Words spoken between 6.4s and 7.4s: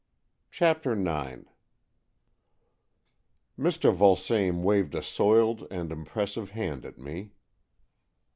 hand at me.